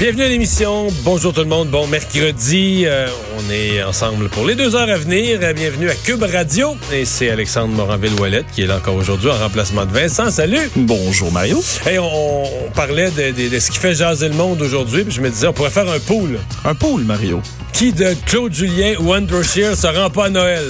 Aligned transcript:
Bienvenue 0.00 0.22
à 0.22 0.28
l'émission. 0.28 0.88
Bonjour 1.04 1.32
tout 1.34 1.40
le 1.42 1.46
monde. 1.46 1.68
Bon 1.68 1.86
mercredi. 1.86 2.84
Euh, 2.86 3.06
on 3.38 3.52
est 3.52 3.82
ensemble 3.82 4.30
pour 4.30 4.46
les 4.46 4.54
deux 4.54 4.74
heures 4.74 4.88
à 4.88 4.96
venir. 4.96 5.38
Euh, 5.42 5.52
Bienvenue 5.52 5.90
à 5.90 5.94
Cube 5.94 6.22
Radio. 6.22 6.74
Et 6.90 7.04
c'est 7.04 7.28
Alexandre 7.28 7.74
Moranville-Ouellette 7.74 8.46
qui 8.54 8.62
est 8.62 8.66
là 8.66 8.78
encore 8.78 8.94
aujourd'hui 8.94 9.28
en 9.28 9.36
remplacement 9.36 9.84
de 9.84 9.92
Vincent. 9.92 10.30
Salut. 10.30 10.70
Bonjour 10.74 11.30
Mario. 11.30 11.62
Hey, 11.84 11.98
on, 11.98 12.44
on 12.66 12.70
parlait 12.74 13.10
de, 13.10 13.30
de- 13.42 13.48
de 13.50 13.58
ce 13.58 13.70
qui 13.70 13.78
fait 13.78 13.94
jaser 13.94 14.28
le 14.30 14.34
monde 14.36 14.62
aujourd'hui. 14.62 15.04
Puis 15.04 15.12
je 15.14 15.20
me 15.20 15.28
disais, 15.28 15.46
on 15.48 15.52
pourrait 15.52 15.68
faire 15.70 15.88
un 15.90 15.98
pool. 16.00 16.38
Un 16.64 16.74
pool, 16.74 17.02
Mario. 17.04 17.42
Qui 17.74 17.92
de 17.92 18.14
Claude 18.24 18.54
Julien 18.54 18.94
ou 19.00 19.14
Andrew 19.14 19.42
Shear 19.42 19.76
se 19.76 19.86
rend 19.86 20.08
pas 20.08 20.26
à 20.26 20.30
Noël? 20.30 20.64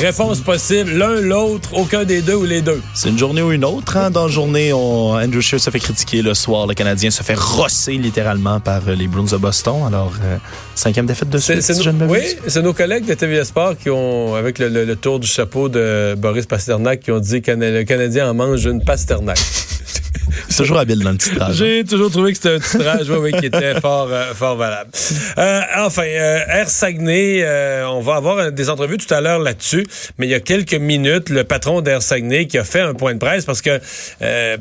Réponse 0.00 0.40
possible. 0.40 0.90
L'un, 0.92 1.20
l'autre, 1.20 1.68
aucun 1.74 2.04
des 2.04 2.22
deux 2.22 2.34
ou 2.34 2.44
les 2.44 2.60
deux. 2.60 2.80
C'est 2.94 3.08
une 3.10 3.18
journée 3.18 3.42
ou 3.42 3.52
une 3.52 3.64
autre. 3.64 3.96
Hein? 3.96 4.10
Dans 4.10 4.26
la 4.26 4.32
journée, 4.32 4.72
on... 4.72 5.12
Andrew 5.14 5.40
Scheer 5.40 5.60
se 5.60 5.70
fait 5.70 5.78
critiquer. 5.78 6.22
Le 6.22 6.34
soir, 6.34 6.66
le 6.66 6.74
Canadien 6.74 7.10
se 7.10 7.22
fait 7.22 7.38
rosser 7.38 7.92
littéralement 7.92 8.58
par 8.58 8.80
euh, 8.88 8.94
les 8.94 9.06
Bruins 9.06 9.24
de 9.30 9.36
Boston. 9.36 9.76
Alors, 9.86 10.12
euh, 10.24 10.38
cinquième 10.74 11.06
défaite 11.06 11.28
de 11.30 11.38
suite, 11.38 11.62
si 11.62 11.80
je 11.82 11.90
ne 11.90 12.04
oui, 12.06 12.20
c'est 12.48 12.62
nos 12.62 12.72
collègues 12.72 13.04
de 13.06 13.14
TVA 13.14 13.44
Sport 13.44 13.76
qui 13.78 13.90
ont, 13.90 14.34
avec 14.34 14.58
le, 14.58 14.68
le- 14.68 14.84
le 14.84 14.96
tour 14.96 15.20
du 15.20 15.26
chapeau 15.28 15.68
de 15.68 16.14
Boris 16.18 16.46
Pasternak, 16.46 17.00
qui 17.00 17.10
ont 17.12 17.20
dit 17.20 17.40
que 17.42 17.52
le 17.52 17.84
Canadien 17.84 18.28
en 18.30 18.34
mange 18.34 18.64
une 18.64 18.82
Pasternak. 18.82 19.38
C'est 20.48 20.58
toujours 20.58 20.78
habile 20.78 21.00
dans 21.00 21.10
le 21.12 21.18
titrage. 21.18 21.56
J'ai 21.56 21.84
toujours 21.84 22.10
trouvé 22.10 22.32
que 22.32 22.38
c'était 22.38 22.54
un 22.56 22.58
titrage 22.60 23.10
oui, 23.10 23.16
oui, 23.20 23.32
qui 23.40 23.46
était 23.46 23.80
fort, 23.80 24.08
euh, 24.10 24.32
fort 24.34 24.56
valable. 24.56 24.90
Euh, 25.38 25.60
enfin, 25.78 26.02
euh, 26.04 26.40
Air 26.48 26.68
Saguenay, 26.68 27.44
on 27.86 28.00
va 28.00 28.16
avoir 28.16 28.52
des 28.52 28.70
entrevues 28.70 28.98
tout 28.98 29.12
à 29.12 29.20
l'heure 29.20 29.38
là-dessus, 29.40 29.86
mais 30.18 30.26
il 30.26 30.30
y 30.30 30.34
a 30.34 30.40
quelques 30.40 30.74
minutes, 30.74 31.28
le 31.28 31.44
patron 31.44 31.80
d'Air 31.80 32.02
Saguenay 32.02 32.46
qui 32.46 32.58
a 32.58 32.64
fait 32.64 32.80
un 32.80 32.94
point 32.94 33.14
de 33.14 33.18
presse 33.18 33.44
parce 33.44 33.62
que 33.62 33.80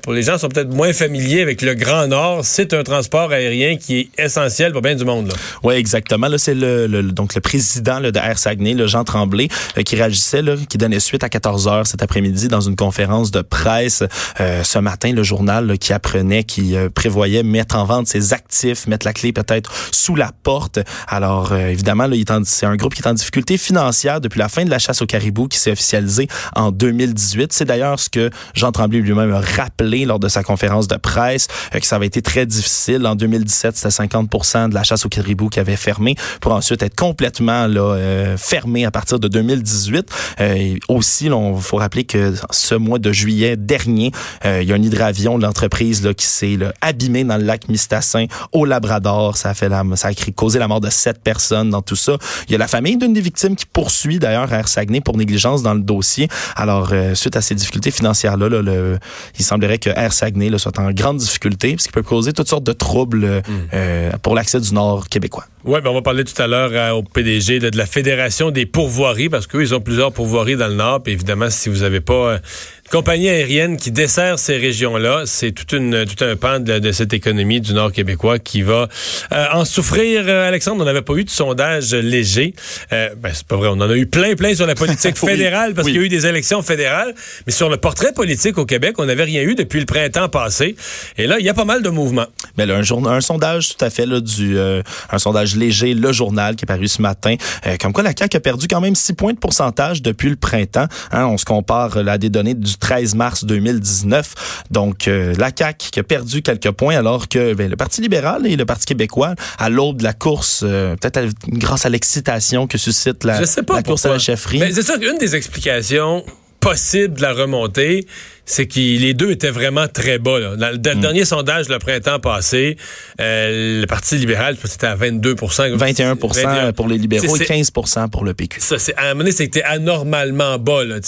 pour 0.01 0.13
les 0.13 0.23
gens 0.23 0.33
qui 0.33 0.39
sont 0.39 0.49
peut-être 0.49 0.73
moins 0.73 0.93
familiers 0.93 1.41
avec 1.41 1.61
le 1.61 1.73
Grand 1.73 2.07
Nord, 2.07 2.41
c'est 2.43 2.73
un 2.73 2.83
transport 2.83 3.31
aérien 3.31 3.77
qui 3.77 3.99
est 3.99 4.09
essentiel 4.23 4.71
pour 4.71 4.81
bien 4.81 4.95
du 4.95 5.05
monde. 5.05 5.27
Là. 5.27 5.33
Oui, 5.63 5.75
exactement. 5.75 6.27
Là, 6.27 6.37
c'est 6.37 6.53
le, 6.55 6.87
le- 6.87 7.03
donc 7.03 7.35
le 7.35 7.41
président 7.41 7.99
là, 7.99 8.11
de 8.11 8.19
Air 8.19 8.37
Saguenay, 8.37 8.73
le 8.73 8.87
Jean 8.87 9.03
Tremblay, 9.03 9.47
qui 9.85 9.95
réagissait, 9.95 10.41
là, 10.41 10.55
qui 10.69 10.77
donnait 10.77 10.99
suite 10.99 11.23
à 11.23 11.29
14 11.29 11.67
heures 11.67 11.87
cet 11.87 12.01
après-midi 12.03 12.47
dans 12.47 12.61
une 12.61 12.75
conférence 12.75 13.31
de 13.31 13.41
presse. 13.41 14.03
Ce 14.39 14.79
matin, 14.79 15.11
le 15.13 15.23
journal 15.23 15.60
qui 15.79 15.93
apprenait, 15.93 16.43
qui 16.43 16.75
euh, 16.75 16.89
prévoyait 16.89 17.43
mettre 17.43 17.75
en 17.75 17.85
vente 17.85 18.07
ses 18.07 18.33
actifs, 18.33 18.87
mettre 18.87 19.05
la 19.05 19.13
clé 19.13 19.33
peut-être 19.33 19.71
sous 19.91 20.15
la 20.15 20.31
porte. 20.43 20.79
Alors, 21.07 21.51
euh, 21.51 21.67
évidemment, 21.67 22.07
c'est 22.45 22.65
un 22.65 22.75
groupe 22.75 22.93
qui 22.93 23.01
est 23.01 23.07
en 23.07 23.13
difficulté 23.13 23.57
financière 23.57 24.21
depuis 24.21 24.39
la 24.39 24.49
fin 24.49 24.65
de 24.65 24.69
la 24.69 24.79
chasse 24.79 25.01
au 25.01 25.05
caribou 25.05 25.47
qui 25.47 25.57
s'est 25.57 25.71
officialisée 25.71 26.27
en 26.55 26.71
2018. 26.71 27.53
C'est 27.53 27.65
d'ailleurs 27.65 27.99
ce 27.99 28.09
que 28.09 28.29
Jean 28.53 28.71
Tremblay 28.71 28.99
lui-même 28.99 29.33
a 29.33 29.41
rappelé 29.41 30.05
lors 30.05 30.19
de 30.19 30.27
sa 30.27 30.43
conférence 30.43 30.87
de 30.87 30.97
presse, 30.97 31.47
euh, 31.75 31.79
que 31.79 31.85
ça 31.85 31.95
avait 31.95 32.07
été 32.07 32.21
très 32.21 32.45
difficile. 32.45 33.05
En 33.05 33.15
2017, 33.15 33.75
c'était 33.75 33.91
50 33.91 34.69
de 34.69 34.73
la 34.73 34.83
chasse 34.83 35.05
au 35.05 35.09
caribou 35.09 35.49
qui 35.49 35.59
avait 35.59 35.75
fermé 35.75 36.15
pour 36.39 36.53
ensuite 36.53 36.83
être 36.83 36.95
complètement 36.95 37.67
là, 37.67 37.81
euh, 37.81 38.37
fermé 38.37 38.85
à 38.85 38.91
partir 38.91 39.19
de 39.19 39.27
2018. 39.27 40.09
Euh, 40.39 40.53
et 40.53 40.79
aussi, 40.87 41.25
il 41.25 41.61
faut 41.61 41.77
rappeler 41.77 42.03
que 42.03 42.33
ce 42.51 42.75
mois 42.75 42.99
de 42.99 43.11
juillet 43.11 43.55
dernier, 43.57 44.11
il 44.45 44.63
y 44.63 44.71
a 44.71 44.75
un 44.75 44.81
hydravion 44.81 45.37
l'entreprise 45.51 46.01
là, 46.03 46.13
qui 46.13 46.25
s'est 46.25 46.55
là, 46.55 46.73
abîmé 46.79 47.25
dans 47.25 47.35
le 47.37 47.43
lac 47.43 47.67
Mistassin 47.67 48.25
au 48.53 48.63
Labrador. 48.63 49.35
Ça 49.35 49.49
a 49.49 49.53
fait 49.53 49.67
la, 49.67 49.83
ça 49.95 50.07
a 50.07 50.13
causé 50.33 50.59
la 50.59 50.67
mort 50.69 50.79
de 50.79 50.89
sept 50.89 51.21
personnes 51.21 51.69
dans 51.69 51.81
tout 51.81 51.97
ça. 51.97 52.13
Il 52.47 52.53
y 52.53 52.55
a 52.55 52.57
la 52.57 52.69
famille 52.69 52.95
d'une 52.97 53.11
des 53.13 53.19
victimes 53.21 53.55
qui 53.57 53.65
poursuit 53.65 54.17
d'ailleurs 54.17 54.51
Air 54.53 54.69
Saguenay 54.69 55.01
pour 55.01 55.17
négligence 55.17 55.61
dans 55.61 55.73
le 55.73 55.81
dossier. 55.81 56.29
Alors, 56.55 56.89
euh, 56.93 57.15
suite 57.15 57.35
à 57.35 57.41
ces 57.41 57.53
difficultés 57.55 57.91
financières-là, 57.91 58.47
là, 58.47 58.61
le- 58.61 58.97
il 59.37 59.43
semblerait 59.43 59.77
que 59.77 59.89
Air 59.89 60.13
Saguenay 60.13 60.49
là, 60.49 60.57
soit 60.57 60.79
en 60.79 60.89
grande 60.91 61.17
difficulté, 61.17 61.75
ce 61.77 61.87
qui 61.87 61.91
peut 61.91 62.01
causer 62.03 62.31
toutes 62.31 62.47
sortes 62.47 62.63
de 62.63 62.73
troubles 62.73 63.25
euh, 63.25 63.41
euh, 63.73 64.11
pour 64.21 64.35
l'accès 64.35 64.59
du 64.61 64.73
Nord 64.73 65.09
québécois. 65.09 65.45
Oui, 65.63 65.79
ben 65.83 65.91
on 65.91 65.93
va 65.93 66.01
parler 66.01 66.23
tout 66.23 66.39
à 66.41 66.47
l'heure 66.47 66.71
euh, 66.73 66.89
au 66.91 67.03
PDG 67.03 67.59
de, 67.59 67.69
de 67.69 67.77
la 67.77 67.85
Fédération 67.85 68.49
des 68.49 68.65
pourvoiries, 68.65 69.29
parce 69.29 69.45
qu'eux, 69.45 69.61
ils 69.61 69.75
ont 69.75 69.79
plusieurs 69.79 70.11
pourvoiries 70.11 70.55
dans 70.55 70.67
le 70.67 70.73
Nord. 70.73 71.03
Puis 71.03 71.13
évidemment, 71.13 71.51
si 71.51 71.69
vous 71.69 71.81
n'avez 71.81 72.01
pas 72.01 72.13
euh, 72.13 72.37
une 72.37 72.91
compagnie 72.91 73.29
aérienne 73.29 73.77
qui 73.77 73.91
dessert 73.91 74.39
ces 74.39 74.57
régions-là, 74.57 75.23
c'est 75.25 75.51
toute 75.51 75.71
une, 75.73 76.03
tout 76.05 76.23
un 76.25 76.35
pan 76.35 76.59
de, 76.59 76.79
de 76.79 76.91
cette 76.91 77.13
économie 77.13 77.61
du 77.61 77.73
Nord 77.75 77.91
québécois 77.91 78.39
qui 78.39 78.63
va 78.63 78.89
euh, 79.31 79.45
en 79.53 79.63
souffrir. 79.63 80.23
Euh, 80.25 80.47
Alexandre, 80.47 80.81
on 80.81 80.85
n'avait 80.85 81.03
pas 81.03 81.13
eu 81.13 81.25
de 81.25 81.29
sondage 81.29 81.93
léger. 81.93 82.55
Ben, 82.89 83.31
c'est 83.31 83.45
pas 83.45 83.55
vrai, 83.55 83.67
on 83.67 83.73
en 83.81 83.89
a 83.89 83.95
eu 83.95 84.07
plein, 84.07 84.33
plein 84.35 84.55
sur 84.55 84.65
la 84.65 84.73
politique 84.75 85.15
fédérale, 85.25 85.75
parce 85.75 85.85
oui. 85.85 85.91
qu'il 85.93 86.01
y 86.01 86.03
a 86.03 86.05
eu 86.07 86.09
des 86.09 86.25
élections 86.25 86.63
fédérales. 86.63 87.13
Mais 87.45 87.53
sur 87.53 87.69
le 87.69 87.77
portrait 87.77 88.13
politique 88.13 88.57
au 88.57 88.65
Québec, 88.65 88.95
on 88.97 89.05
n'avait 89.05 89.25
rien 89.25 89.43
eu 89.43 89.53
depuis 89.53 89.79
le 89.79 89.85
printemps 89.85 90.27
passé. 90.27 90.75
Et 91.19 91.27
là, 91.27 91.37
il 91.39 91.45
y 91.45 91.49
a 91.49 91.53
pas 91.53 91.65
mal 91.65 91.83
de 91.83 91.89
mouvements. 91.89 92.25
Mais 92.57 92.65
là, 92.65 92.75
un, 92.77 92.81
jour- 92.81 93.07
un 93.07 93.21
sondage 93.21 93.75
tout 93.77 93.85
à 93.85 93.91
fait 93.91 94.07
là, 94.07 94.19
du 94.19 94.57
un 94.59 95.19
sondage 95.19 95.50
léger, 95.57 95.93
le 95.93 96.11
journal 96.11 96.55
qui 96.55 96.65
est 96.65 96.67
paru 96.67 96.87
ce 96.87 97.01
matin, 97.01 97.35
euh, 97.65 97.77
comme 97.79 97.93
quoi 97.93 98.03
la 98.03 98.13
CAQ 98.17 98.37
a 98.37 98.39
perdu 98.39 98.67
quand 98.67 98.81
même 98.81 98.95
6 98.95 99.13
points 99.13 99.33
de 99.33 99.39
pourcentage 99.39 100.01
depuis 100.01 100.29
le 100.29 100.35
printemps. 100.35 100.87
Hein, 101.11 101.25
on 101.25 101.37
se 101.37 101.45
compare 101.45 101.97
euh, 101.97 102.03
là, 102.03 102.13
à 102.13 102.17
des 102.17 102.29
données 102.29 102.53
du 102.53 102.77
13 102.77 103.15
mars 103.15 103.45
2019. 103.45 104.63
Donc 104.71 105.07
euh, 105.07 105.33
la 105.37 105.51
CAQ 105.55 105.91
qui 105.91 105.99
a 105.99 106.03
perdu 106.03 106.41
quelques 106.41 106.71
points 106.71 106.95
alors 106.95 107.27
que 107.27 107.53
ben, 107.53 107.69
le 107.69 107.75
Parti 107.75 108.01
libéral 108.01 108.45
et 108.45 108.55
le 108.55 108.65
Parti 108.65 108.85
québécois, 108.85 109.35
à 109.57 109.69
l'aube 109.69 109.97
de 109.97 110.03
la 110.03 110.13
course, 110.13 110.61
euh, 110.63 110.95
peut-être 110.95 111.33
grâce 111.47 111.85
à 111.85 111.89
l'excitation 111.89 112.67
que 112.67 112.77
suscite 112.77 113.23
la, 113.23 113.39
Je 113.39 113.45
sais 113.45 113.63
pas 113.63 113.75
la 113.75 113.83
course 113.83 114.05
à 114.05 114.09
la 114.09 114.19
chefferie. 114.19 114.59
Mais 114.59 114.71
c'est 114.71 114.83
ça 114.83 114.97
qu'une 114.97 115.17
des 115.17 115.35
explications 115.35 116.23
possibles 116.61 117.15
de 117.15 117.21
la 117.21 117.33
remontée, 117.33 118.05
c'est 118.45 118.67
que 118.67 118.79
les 118.79 119.13
deux 119.13 119.31
étaient 119.31 119.49
vraiment 119.49 119.87
très 119.87 120.19
bas. 120.19 120.39
là. 120.39 120.55
Dans 120.55 120.69
le 120.69 120.77
Hmm. 120.77 120.95
le 120.95 121.01
dernier 121.01 121.25
sondage 121.25 121.67
le 121.69 121.79
printemps 121.79 122.19
passé, 122.19 122.77
euh, 123.19 123.81
le 123.81 123.87
Parti 123.87 124.15
libéral, 124.17 124.55
c'était 124.63 124.87
à 124.87 124.95
22% 124.95 125.75
21 125.75 126.15
21. 126.15 126.71
pour 126.73 126.87
les 126.87 126.97
libéraux 126.97 127.35
et 127.35 127.45
15% 127.45 128.09
pour 128.09 128.23
le 128.23 128.33
PQ. 128.33 128.59
Ça, 128.61 128.77
c'est, 128.79 128.95
à 128.95 129.01
un 129.05 129.09
moment 129.09 129.19
donné, 129.19 129.31
c'était 129.31 129.63
anormalement 129.63 130.57
bas, 130.59 130.83
là, 130.85 130.99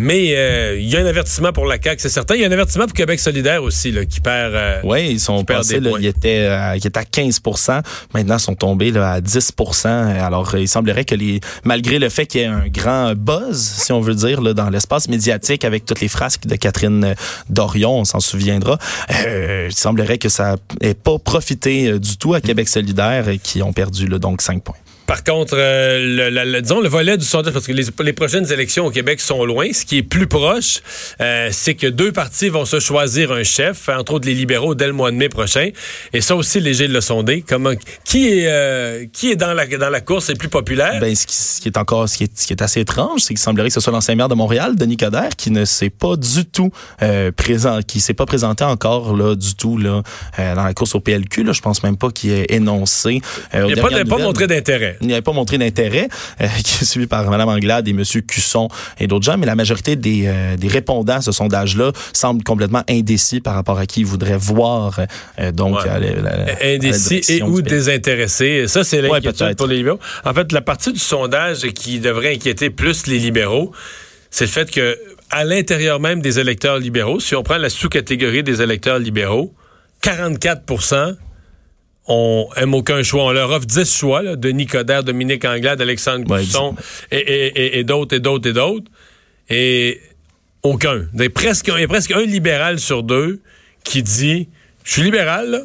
euh, 0.00 0.06
mais 0.06 0.34
euh, 0.36 0.78
il 0.78 0.88
y 0.88 0.96
a 0.96 1.00
un 1.00 1.06
avertissement 1.06 1.52
pour 1.52 1.66
la 1.66 1.80
CAQ, 1.80 2.00
c'est 2.00 2.08
certain. 2.08 2.34
Il 2.34 2.40
y 2.40 2.44
a 2.44 2.48
un 2.48 2.52
avertissement 2.52 2.86
pour 2.86 2.94
Québec 2.94 3.20
solidaire 3.20 3.62
aussi, 3.62 3.92
là, 3.92 4.04
qui 4.04 4.20
perd... 4.20 4.54
euh, 4.54 4.80
Oui, 4.84 5.10
ils 5.10 5.20
sont 5.20 5.44
passés, 5.44 5.80
là, 5.80 5.92
ils 5.98 6.06
étaient, 6.06 6.46
euh, 6.48 6.76
ils 6.76 6.86
étaient 6.86 6.98
à 6.98 7.04
15 7.04 7.40
Maintenant, 8.14 8.36
ils 8.36 8.40
sont 8.40 8.54
tombés 8.54 8.90
là, 8.90 9.12
à 9.12 9.20
10 9.20 9.52
Alors, 10.20 10.56
il 10.56 10.68
semblerait 10.68 11.04
que 11.04 11.14
les, 11.14 11.40
malgré 11.64 11.98
le 11.98 12.08
fait 12.08 12.26
qu'il 12.26 12.40
y 12.40 12.44
ait 12.44 12.46
un 12.46 12.68
grand 12.68 13.14
buzz, 13.14 13.58
si 13.58 13.92
on 13.92 14.00
veut 14.00 14.14
dire, 14.14 14.40
là, 14.40 14.54
dans 14.54 14.70
l'espace 14.70 15.08
médiatique 15.08 15.64
avec 15.64 15.84
toutes 15.84 16.00
les 16.00 16.08
frasques 16.08 16.46
de 16.46 16.56
Catherine 16.56 17.04
euh, 17.04 17.14
Dorion, 17.48 18.00
on 18.00 18.04
s'en 18.04 18.20
souviendra, 18.20 18.78
euh, 19.26 19.68
il 19.70 19.76
semblerait 19.76 20.18
que 20.18 20.28
ça 20.28 20.56
n'ait 20.82 20.94
pas 20.94 21.18
profité 21.18 21.98
du 21.98 22.16
tout 22.16 22.34
à 22.34 22.40
Québec 22.40 22.68
solidaire 22.68 23.28
et 23.28 23.38
qui 23.38 23.62
ont 23.62 23.72
perdu 23.72 24.06
là, 24.06 24.18
donc 24.18 24.42
5 24.42 24.62
points. 24.62 24.76
Par 25.10 25.24
contre, 25.24 25.54
euh, 25.58 26.30
le, 26.30 26.44
la- 26.44 26.60
disons 26.60 26.80
le 26.80 26.88
volet 26.88 27.16
du 27.18 27.24
sondage, 27.24 27.52
parce 27.52 27.66
que 27.66 27.72
les, 27.72 27.86
les 28.04 28.12
prochaines 28.12 28.52
élections 28.52 28.86
au 28.86 28.90
Québec 28.92 29.20
sont 29.20 29.44
loin, 29.44 29.66
ce 29.72 29.84
qui 29.84 29.96
est 29.98 30.02
plus 30.04 30.28
proche, 30.28 30.82
euh, 31.20 31.48
c'est 31.50 31.74
que 31.74 31.88
deux 31.88 32.12
partis 32.12 32.48
vont 32.48 32.64
se 32.64 32.78
choisir 32.78 33.32
un 33.32 33.42
chef, 33.42 33.88
entre 33.88 34.14
autres 34.14 34.28
les 34.28 34.34
libéraux 34.34 34.76
dès 34.76 34.86
le 34.86 34.92
mois 34.92 35.10
de 35.10 35.16
mai 35.16 35.28
prochain. 35.28 35.70
Et 36.12 36.20
ça 36.20 36.36
aussi, 36.36 36.60
léger 36.60 36.86
de 36.86 36.92
le 36.92 37.00
sonder. 37.00 37.42
Comment, 37.44 37.72
qui 38.04 38.28
est 38.28 38.46
euh, 38.46 39.04
qui 39.12 39.32
est 39.32 39.36
dans 39.36 39.52
la 39.52 39.66
dans 39.66 39.90
la 39.90 40.00
course 40.00 40.30
est 40.30 40.36
plus 40.38 40.48
populaire? 40.48 41.00
Ben, 41.00 41.12
ce, 41.16 41.26
qui, 41.26 41.34
ce 41.34 41.60
qui 41.60 41.66
est 41.66 41.76
encore, 41.76 42.08
ce 42.08 42.16
qui 42.16 42.24
est, 42.24 42.38
ce 42.38 42.46
qui 42.46 42.52
est 42.52 42.62
assez 42.62 42.78
étrange, 42.78 43.22
c'est 43.22 43.34
qu'il 43.34 43.38
semblerait 43.38 43.66
que 43.66 43.74
ce 43.74 43.80
soit 43.80 43.92
l'ancien 43.92 44.14
maire 44.14 44.28
de 44.28 44.36
Montréal, 44.36 44.76
Denis 44.76 44.96
Coderre, 44.96 45.30
qui 45.36 45.50
ne 45.50 45.64
s'est 45.64 45.90
pas 45.90 46.14
du 46.14 46.44
tout 46.44 46.70
euh, 47.02 47.32
présent, 47.32 47.80
qui 47.84 47.98
s'est 47.98 48.14
pas 48.14 48.26
présenté 48.26 48.62
encore 48.62 49.16
là 49.16 49.34
du 49.34 49.56
tout 49.56 49.76
là 49.76 50.02
euh, 50.38 50.54
dans 50.54 50.62
la 50.62 50.72
course 50.72 50.94
au 50.94 51.00
PLQ. 51.00 51.42
Là, 51.42 51.52
je 51.52 51.62
pense 51.62 51.82
même 51.82 51.96
pas 51.96 52.10
qu'il 52.10 52.30
ait 52.30 52.46
énoncé. 52.50 53.20
euh, 53.56 53.66
Il 53.68 53.74
n'a 53.74 53.82
pas, 53.82 54.04
pas 54.04 54.18
montré 54.18 54.46
d'intérêt. 54.46 54.98
Il 55.00 55.08
n'avait 55.08 55.22
pas 55.22 55.32
montré 55.32 55.58
d'intérêt, 55.58 56.08
euh, 56.40 56.46
qui 56.64 56.82
est 56.82 56.84
suivi 56.84 57.06
par 57.06 57.28
Mme 57.30 57.48
Anglade 57.48 57.88
et 57.88 57.92
M. 57.92 58.02
Cusson 58.26 58.68
et 58.98 59.06
d'autres 59.06 59.24
gens, 59.24 59.38
mais 59.38 59.46
la 59.46 59.54
majorité 59.54 59.96
des, 59.96 60.24
euh, 60.26 60.56
des 60.56 60.68
répondants 60.68 61.14
à 61.16 61.20
ce 61.22 61.32
sondage-là 61.32 61.92
semblent 62.12 62.44
complètement 62.44 62.82
indécis 62.88 63.40
par 63.40 63.54
rapport 63.54 63.78
à 63.78 63.86
qui 63.86 64.00
ils 64.00 64.06
voudraient 64.06 64.36
voir 64.36 65.00
euh, 65.38 65.52
donc 65.52 65.76
Ouais. 65.82 65.88
à 65.88 65.98
la- 65.98 66.12
la- 66.14 66.30
à 66.30 66.36
la 66.46 66.74
Indécis 66.74 67.22
et 67.28 67.42
ou 67.42 67.62
désintéressés. 67.62 68.66
Ça, 68.68 68.84
c'est 68.84 69.00
l'inquiétude 69.02 69.56
pour 69.56 69.66
les 69.66 69.76
libéraux. 69.76 70.00
En 70.24 70.34
fait, 70.34 70.52
la 70.52 70.60
partie 70.60 70.92
du 70.92 70.98
sondage 70.98 71.60
qui 71.72 72.00
devrait 72.00 72.34
inquiéter 72.34 72.70
plus 72.70 73.06
les 73.06 73.18
libéraux, 73.18 73.72
c'est 74.30 74.44
le 74.44 74.50
fait 74.50 74.70
que 74.70 74.98
à 75.30 75.44
l'intérieur 75.44 76.00
même 76.00 76.20
des 76.20 76.38
électeurs 76.40 76.78
libéraux, 76.78 77.20
si 77.20 77.34
on 77.34 77.42
prend 77.42 77.56
la 77.58 77.70
sous-catégorie 77.70 78.42
des 78.42 78.60
électeurs 78.62 78.98
libéraux, 78.98 79.54
44 80.02 80.62
on 82.06 82.48
aime 82.56 82.74
aucun 82.74 83.02
choix. 83.02 83.24
On 83.24 83.32
leur 83.32 83.50
offre 83.50 83.66
10 83.66 83.96
choix, 83.96 84.22
là, 84.22 84.36
Denis 84.36 84.66
Coderre, 84.66 85.04
Dominique 85.04 85.44
Anglade, 85.44 85.80
Alexandre 85.80 86.28
Ouais, 86.30 86.40
Cusson 86.40 86.74
et, 87.12 87.84
d'autres, 87.84 88.16
et 88.16 88.20
d'autres, 88.20 88.48
et 88.48 88.52
d'autres. 88.52 88.86
Et 89.48 90.00
aucun. 90.62 91.06
Il 91.14 91.22
y 91.22 91.26
a 91.26 91.30
presque, 91.30 91.68
il 91.74 91.80
y 91.80 91.84
a 91.84 91.88
presque 91.88 92.10
un 92.12 92.22
libéral 92.22 92.78
sur 92.78 93.02
deux 93.02 93.40
qui 93.84 94.02
dit, 94.02 94.48
je 94.84 94.92
suis 94.92 95.02
libéral, 95.02 95.50
là, 95.50 95.60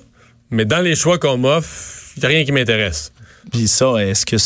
mais 0.52 0.66
dans 0.66 0.82
les 0.82 0.96
choix 0.96 1.18
qu'on 1.18 1.38
m'offre, 1.38 1.70
il 2.18 2.20
n'y 2.22 2.26
a 2.26 2.30
rien 2.30 2.46
qui 2.46 2.52
m'intéresse. 2.52 3.12
Puis 3.52 3.68
ça, 3.68 3.94
est-ce 3.98 4.26
que 4.26 4.38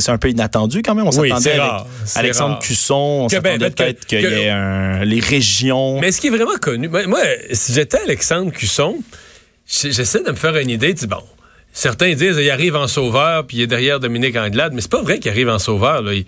c'est 0.00 0.10
un 0.10 0.18
peu 0.18 0.30
inattendu 0.30 0.80
quand 0.82 0.94
même? 0.94 1.06
On 1.06 1.10
Oui, 1.20 1.28
s'attendait 1.28 1.42
c'est 1.42 1.50
avec 1.50 1.60
rare, 1.70 1.86
Alexandre 2.14 2.50
rare. 2.54 2.58
Cusson, 2.60 2.94
on 2.94 3.26
ben, 3.26 3.28
s'attendait 3.42 3.70
que- 3.70 3.74
peut-être 3.74 4.06
qu'il 4.06 4.20
y 4.20 4.24
ait 4.24 4.48
un, 4.48 5.04
les 5.04 5.20
régions. 5.20 6.00
Mais 6.00 6.10
ce 6.10 6.20
qui 6.20 6.28
est 6.28 6.30
vraiment 6.30 6.56
connu, 6.60 6.88
moi, 6.88 7.20
si 7.52 7.74
j'étais 7.74 7.98
Alexandre 7.98 8.52
Cusson, 8.52 8.96
j'essaie 9.70 10.22
de 10.22 10.30
me 10.30 10.36
faire 10.36 10.56
une 10.56 10.70
idée. 10.70 10.88
Tu 10.94 11.00
dis, 11.00 11.06
bon, 11.06 11.22
certains 11.72 12.12
disent 12.14 12.36
il 12.40 12.50
arrive 12.50 12.76
en 12.76 12.88
sauveur, 12.88 13.46
puis 13.46 13.58
il 13.58 13.62
est 13.62 13.66
derrière 13.66 14.00
Dominique 14.00 14.36
Anglade, 14.36 14.72
mais 14.74 14.80
c'est 14.80 14.90
pas 14.90 15.02
vrai 15.02 15.18
qu'il 15.18 15.30
arrive 15.30 15.48
en 15.48 15.58
sauveur. 15.58 16.02
Là. 16.02 16.14
Il, 16.14 16.24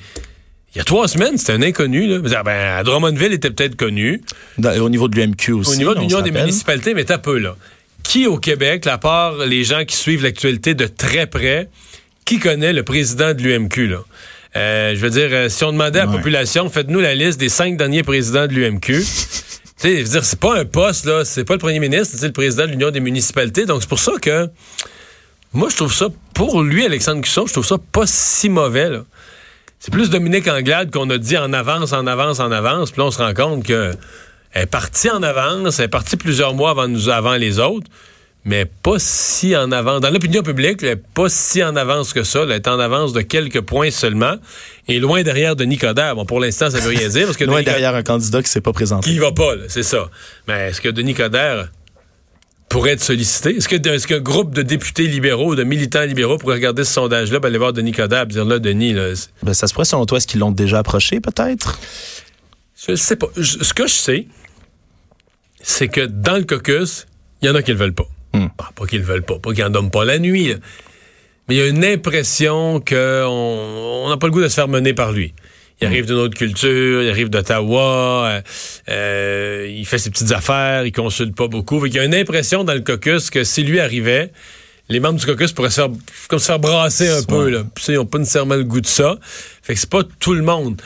il 0.75 0.79
y 0.79 0.81
a 0.81 0.85
trois 0.85 1.07
semaines, 1.09 1.37
c'était 1.37 1.53
un 1.53 1.63
inconnu. 1.63 2.07
Là. 2.07 2.19
Dire, 2.19 2.45
Ben, 2.45 2.77
à 2.79 2.83
Drummondville, 2.83 3.29
il 3.29 3.35
était 3.35 3.51
peut-être 3.51 3.77
connu. 3.77 4.23
Dans- 4.59 4.75
au 4.81 4.89
niveau 4.89 5.09
de 5.09 5.17
l'UMQ 5.21 5.53
aussi. 5.53 5.73
Au 5.73 5.75
niveau 5.77 5.93
de 5.95 5.99
on 5.99 6.03
l'Union 6.03 6.21
des 6.23 6.31
municipalités, 6.31 6.95
mais 6.95 7.05
t'as 7.05 7.19
peu, 7.19 7.39
là. 7.39 7.57
Qui 8.03 8.27
au 8.27 8.39
Québec, 8.39 8.87
à 8.87 8.99
part 8.99 9.37
les 9.47 9.65
gens 9.65 9.85
qui 9.85 9.97
suivent 9.97 10.23
l'actualité 10.23 10.75
de 10.75 10.87
très 10.87 11.27
près, 11.27 11.69
qui 12.25 12.39
connaît 12.39 12.73
le 12.73 12.83
président 12.85 13.35
de 13.35 13.43
l'UMQ, 13.43 13.89
là? 13.89 13.99
Euh, 14.55 14.95
je 14.95 15.01
veux 15.01 15.11
dire, 15.11 15.29
euh, 15.33 15.49
si 15.49 15.65
on 15.65 15.73
demandait 15.73 16.01
à 16.01 16.05
la 16.05 16.11
Ouais. 16.11 16.17
population, 16.19 16.69
faites-nous 16.69 17.01
la 17.01 17.15
liste 17.15 17.39
des 17.41 17.49
cinq 17.49 17.77
derniers 17.77 18.03
présidents 18.03 18.47
de 18.47 18.53
l'UMQ. 18.53 19.03
Dire, 19.89 20.25
c'est 20.25 20.39
pas 20.39 20.59
un 20.59 20.65
poste, 20.65 21.05
là, 21.05 21.25
c'est 21.25 21.45
pas 21.45 21.55
le 21.55 21.59
premier 21.59 21.81
ministre, 21.81 22.17
c'est 22.19 22.27
le 22.27 22.33
président 22.33 22.65
de 22.65 22.71
l'Union 22.71 22.91
des 22.91 23.01
municipalités. 23.01 23.67
Donc, 23.67 23.83
c'est 23.83 23.89
pour 23.89 23.99
ça 23.99 24.13
que, 24.21 24.49
moi, 25.53 25.69
je 25.71 25.77
trouve 25.77 25.93
ça, 25.93 26.07
pour 26.35 26.63
lui, 26.63 26.85
Alexandre 26.85 27.21
Cusson, 27.23 27.47
je 27.47 27.53
trouve 27.53 27.67
ça 27.67 27.77
pas 27.79 28.07
si 28.07 28.49
mauvais. 28.49 28.91
C'est 29.79 29.91
plus 29.91 30.11
Dominique 30.11 30.47
Anglade 30.49 30.91
qu'on 30.91 31.11
a 31.11 31.19
dit 31.19 31.37
en 31.37 31.53
avance, 31.53 31.93
en 31.93 32.07
avance, 32.07 32.39
en 32.41 32.53
avance. 32.53 32.93
Puis 32.93 33.01
là, 33.01 33.07
on 33.07 33.11
se 33.11 33.19
rend 33.19 33.35
compte 33.35 33.65
que 33.65 33.93
elle 34.53 34.63
est 34.63 34.67
partie 34.67 35.11
en 35.11 35.23
avance, 35.23 35.79
elle 35.79 35.87
est 35.87 35.89
partie 35.89 36.17
plusieurs 36.17 36.55
mois 36.55 36.71
avant, 36.71 36.87
nous, 36.87 37.09
avant 37.09 37.35
les 37.35 37.59
autres, 37.59 37.87
mais 38.45 38.65
pas 38.65 38.97
si 38.99 39.55
en 39.57 39.71
avance. 39.71 40.01
Dans 40.01 40.11
l'opinion 40.11 40.43
publique, 40.43 40.83
elle 40.83 40.89
est 40.89 40.97
pas 40.97 41.29
si 41.29 41.63
en 41.63 41.77
avance 41.77 42.13
que 42.13 42.25
ça. 42.25 42.43
Elle 42.43 42.51
est 42.53 42.67
en 42.67 42.79
avance 42.81 43.13
de 43.13 43.21
quelques 43.21 43.61
points 43.61 43.91
seulement 43.91 44.35
et 44.89 44.99
loin 44.99 45.23
derrière 45.23 45.55
Denis 45.55 45.79
Coderre. 45.79 46.17
Bon, 46.17 46.25
pour 46.27 46.41
l'instant, 46.41 46.69
ça 46.69 46.81
veut 46.81 46.89
rien 46.91 47.09
dire 47.09 47.27
parce 47.27 47.37
que 47.37 47.45
Loin 47.47 47.57
Denis 47.57 47.67
derrière 47.67 47.95
un 47.95 48.03
candidat 48.03 48.43
qui 48.43 48.51
s'est 48.51 48.61
pas 48.61 48.73
présenté. 48.73 49.11
qui 49.11 49.19
va 49.19 49.31
pas, 49.33 49.53
c'est 49.69 49.85
ça. 49.85 50.11
Mais 50.49 50.71
est-ce 50.71 50.81
que 50.81 50.89
Denis 50.89 51.15
Coderre 51.15 51.69
pourrait 52.69 52.93
être 52.93 53.03
sollicité? 53.03 53.57
Est-ce 53.57 53.69
que 53.69 53.77
qu'un 53.77 54.19
groupe 54.21 54.55
de 54.55 54.63
députés 54.63 55.07
libéraux, 55.07 55.55
de 55.55 55.63
militants 55.63 56.03
libéraux 56.05 56.39
pourrait 56.39 56.55
regarder 56.57 56.85
ce 56.85 56.93
sondage-là, 56.95 57.39
ben, 57.39 57.47
aller 57.49 57.59
voir 57.59 57.73
Denis 57.73 57.93
Coderre 57.93 58.23
et 58.23 58.27
dire 58.27 58.45
là, 58.45 58.59
Denis, 58.59 58.93
là, 58.93 59.13
Ben, 59.45 59.55
ça 59.55 59.67
se 59.69 59.73
pourrait, 59.73 59.85
selon 59.85 60.05
toi, 60.07 60.19
est-ce 60.19 60.27
qu'ils 60.27 60.41
l'ont 60.41 60.51
déjà 60.51 60.79
approché, 60.81 61.21
peut-être? 61.21 61.79
Je 62.89 62.97
sais 62.97 63.15
pas. 63.15 63.29
Je- 63.37 63.63
ce 63.63 63.73
que 63.73 63.87
je 63.87 63.93
sais, 63.95 64.27
c'est 65.61 65.87
que 65.87 66.01
dans 66.07 66.37
le 66.39 66.43
caucus, 66.45 67.07
il 67.41 67.47
y 67.47 67.51
en 67.51 67.55
a 67.55 67.63
qui 67.63 67.71
le 67.71 67.77
veulent 67.79 67.95
pas. 67.95 68.07
Hmm. 68.43 68.49
Ah, 68.59 68.71
pas 68.75 68.87
qu'ils 68.87 69.01
le 69.01 69.05
veulent 69.05 69.23
pas, 69.23 69.39
pas 69.39 69.53
qu'ils 69.53 69.65
en 69.65 69.71
dorment 69.71 69.91
pas 69.91 70.05
la 70.05 70.19
nuit. 70.19 70.49
là. 70.49 70.55
Mais 71.49 71.57
il 71.57 71.59
y 71.59 71.63
a 71.63 71.67
une 71.67 71.85
impression 71.85 72.81
qu'on 72.81 74.09
n'a 74.09 74.17
pas 74.17 74.27
le 74.27 74.33
goût 74.33 74.41
de 74.41 74.49
se 74.49 74.55
faire 74.55 74.69
mener 74.69 74.95
par 74.95 75.13
lui. 75.13 75.35
Il 75.81 75.87
arrive 75.87 76.07
d'une 76.07 76.17
autre 76.17 76.37
culture, 76.37 77.03
il 77.03 77.11
arrive 77.11 77.29
d'Ottawa, 77.29 78.29
euh, 78.29 78.41
euh, 78.89 79.67
il 79.69 79.85
fait 79.85 79.99
ses 79.99 80.11
petites 80.11 80.31
affaires, 80.31 80.87
il 80.87 80.93
consulte 80.93 81.35
pas 81.35 81.49
beaucoup. 81.49 81.81
Fait 81.81 81.89
qu'il 81.89 81.97
y 81.97 82.01
a 82.01 82.05
une 82.05 82.15
impression 82.15 82.63
dans 82.63 82.75
le 82.75 82.83
caucus 82.83 83.31
que 83.31 83.43
si 83.43 83.65
lui 83.65 83.81
arrivait, 83.81 84.31
les 84.89 85.01
membres 85.01 85.19
du 85.19 85.27
caucus 85.27 85.51
pourraient 85.51 85.71
se 85.71 85.81
faire, 85.81 85.91
comme 86.29 86.39
se 86.39 86.47
faire 86.47 86.61
brasser 86.61 87.09
un 87.09 87.25
peu. 87.25 87.49
Là. 87.49 87.65
Puis 87.75 87.85
ça, 87.85 87.93
ils 87.93 87.97
n'ont 87.97 88.07
pas 88.07 88.19
nécessairement 88.19 88.55
le 88.55 88.63
goût 88.63 88.81
de 88.81 88.87
ça. 88.87 89.17
Fait 89.63 89.75
que 89.75 89.81
c'est 89.81 89.91
pas 89.91 90.03
tout 90.21 90.35
le 90.35 90.43
monde. 90.43 90.81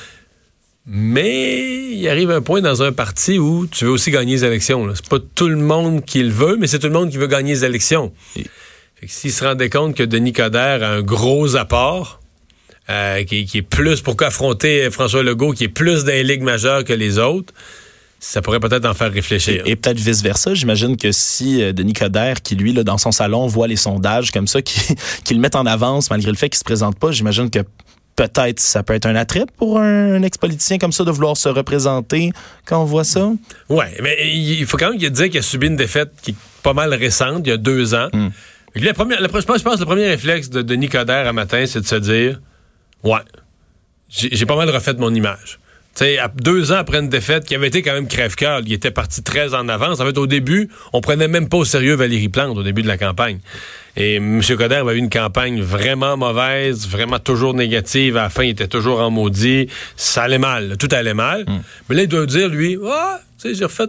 Mais 0.87 1.91
il 1.93 2.09
arrive 2.09 2.31
un 2.31 2.41
point 2.41 2.61
dans 2.61 2.83
un 2.83 2.93
parti 2.93 3.39
où 3.39 3.67
tu 3.67 3.87
veux 3.87 3.91
aussi 3.91 4.13
gagner 4.13 4.35
les 4.35 4.45
élections. 4.45 4.89
C'est 4.95 5.09
pas 5.09 5.19
tout 5.35 5.49
le 5.49 5.57
monde 5.57 6.05
qui 6.05 6.23
le 6.23 6.31
veut, 6.31 6.57
mais 6.57 6.69
c'est 6.69 6.79
tout 6.79 6.87
le 6.87 6.93
monde 6.93 7.11
qui 7.11 7.17
veut 7.17 7.27
gagner 7.27 7.55
les 7.55 7.65
élections. 7.65 8.13
S'il 9.07 9.33
se 9.33 9.45
rendait 9.45 9.69
compte 9.69 9.97
que 9.97 10.05
Denis 10.05 10.33
Coderre 10.33 10.83
a 10.83 10.89
un 10.89 11.03
gros 11.03 11.57
apport, 11.57 12.21
euh, 12.89 13.25
qui, 13.25 13.47
qui 13.47 13.59
est 13.59 13.63
plus, 13.63 14.01
pourquoi 14.01 14.29
affronter 14.29 14.89
François 14.93 15.25
Legault, 15.25 15.53
qui 15.53 15.65
est 15.65 15.69
plus 15.69 16.05
dans 16.05 16.13
les 16.13 16.23
ligues 16.23 16.43
majeures 16.43 16.85
que 16.85 16.93
les 16.93 17.19
autres, 17.19 17.53
ça 18.21 18.41
pourrait 18.41 18.61
peut-être 18.61 18.87
en 18.87 18.95
faire 18.95 19.13
réfléchir. 19.13 19.63
Et 19.67 19.75
peut-être 19.75 19.99
vice-versa. 19.99 20.55
J'imagine 20.55 20.97
que 20.97 21.11
si 21.11 21.63
euh, 21.63 21.73
Denis 21.73 21.95
Coderre, 21.95 22.43
qui 22.43 22.55
lui, 22.55 22.73
là, 22.73 22.85
dans 22.85 22.97
son 22.97 23.11
salon, 23.11 23.47
voit 23.49 23.67
les 23.67 23.77
sondages 23.77 24.31
comme 24.31 24.47
ça, 24.47 24.63
qui, 24.63 24.81
qui 25.25 25.35
le 25.35 25.41
mettent 25.41 25.57
en 25.57 25.67
avance 25.67 26.11
malgré 26.11 26.31
le 26.31 26.37
fait 26.37 26.49
qu'il 26.49 26.59
se 26.59 26.65
présente 26.65 26.97
pas, 26.97 27.11
j'imagine 27.11 27.51
que 27.51 27.61
peut-être 28.17 28.61
ça 28.61 28.83
peut 28.83 28.95
être 28.95 29.07
un 29.07 29.15
attrait 29.15 29.45
pour 29.57 29.79
un, 29.79 30.23
ex-politicien 30.23 30.79
comme 30.79 30.93
ça 30.93 31.05
de 31.05 31.11
vouloir 31.11 31.37
se 31.37 31.49
représenter 31.49 32.33
quand 32.65 32.83
on 32.83 32.85
voit 32.85 33.05
ça? 33.05 33.31
Ouais, 33.69 33.95
mais 34.03 34.17
il 34.35 34.67
faut 34.67 34.77
quand 34.77 34.91
même 34.91 34.99
dire 34.99 35.31
qu'il 35.31 35.39
a 35.39 35.43
subi 35.43 35.69
une 35.69 35.77
défaite 35.77 36.11
qui 36.23 36.33
est 36.33 36.37
pas 36.63 36.73
mal 36.73 36.93
récente, 36.95 37.43
il 37.45 37.51
y 37.51 37.53
a 37.53 37.59
deux 37.59 37.95
ans. 37.95 38.09
La 38.75 38.93
première, 38.93 39.21
la, 39.21 39.29
je 39.29 39.33
pense 39.47 39.59
je 39.59 39.63
pense 39.63 39.75
que 39.77 39.81
le 39.81 39.87
premier 39.87 40.09
réflexe 40.09 40.51
de 40.51 40.61
Denis 40.63 40.89
Coderre 40.89 41.29
à 41.29 41.33
matin, 41.33 41.65
c'est 41.67 41.81
de 41.81 41.87
se 41.87 41.97
dire 41.97 42.41
Ouais, 43.03 43.21
j'ai 44.09 44.29
j'ai 44.33 44.47
pas 44.47 44.57
mal 44.57 44.69
refait 44.71 44.95
mon 44.95 45.15
image. 45.15 45.59
Sais, 45.97 46.19
deux 46.35 46.73
ans 46.73 46.77
après 46.77 46.99
une 46.99 47.09
défaite 47.09 47.47
qui 47.47 47.55
avait 47.55 47.69
été 47.69 47.81
quand 47.81 47.95
même 47.95 48.07
crève-cœur, 48.07 48.61
il 48.67 48.73
était 48.75 48.91
parti 48.91 49.23
très 49.23 49.55
en 49.55 49.67
avance. 49.67 49.99
En 49.99 50.05
fait, 50.05 50.19
au 50.19 50.27
début, 50.27 50.69
on 50.93 51.01
prenait 51.01 51.27
même 51.27 51.49
pas 51.49 51.57
au 51.57 51.65
sérieux 51.65 51.95
Valérie 51.95 52.29
Plante 52.29 52.57
au 52.59 52.63
début 52.63 52.83
de 52.83 52.87
la 52.87 52.99
campagne. 52.99 53.39
Et 53.97 54.17
M. 54.17 54.43
Coderre 54.59 54.87
a 54.87 54.93
eu 54.93 54.99
une 54.99 55.09
campagne 55.09 55.63
vraiment 55.63 56.19
mauvaise, 56.19 56.87
vraiment 56.87 57.19
toujours 57.19 57.55
négative. 57.55 58.19
À 58.19 58.25
la 58.25 58.29
fin, 58.29 58.43
il 58.43 58.51
était 58.51 58.69
toujours 58.69 59.01
en 59.01 59.11
maudit. 59.11 59.69
Ça 59.97 60.25
allait 60.25 60.37
mal, 60.37 60.69
là, 60.69 60.77
tout 60.77 60.89
allait 60.91 61.15
mal. 61.15 61.47
Mais 61.89 61.97
là, 61.97 62.03
il 62.03 62.09
doit 62.09 62.27
dire, 62.27 62.51
lui, 62.51 62.77
ah, 62.87 63.19
tu 63.41 63.49
sais, 63.49 63.55
j'ai 63.55 63.65
refait, 63.65 63.89